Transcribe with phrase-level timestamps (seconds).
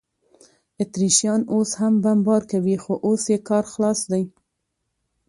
[0.81, 4.23] اتریشیان اوس هم بمبار کوي، خو اوس یې کار خلاص دی.